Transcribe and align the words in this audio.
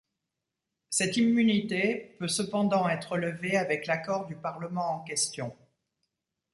Cette 0.89 1.15
immunité 1.17 2.15
peut 2.17 2.27
cependant 2.27 2.89
être 2.89 3.17
levée 3.17 3.55
avec 3.55 3.85
l'accord 3.85 4.25
du 4.25 4.35
parlement 4.35 4.95
en 4.95 5.01
question. 5.03 5.55